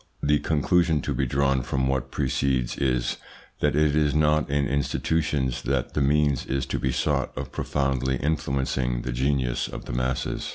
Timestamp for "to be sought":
6.73-7.31